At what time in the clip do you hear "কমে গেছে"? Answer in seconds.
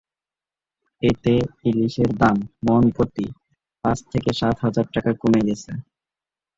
5.21-5.71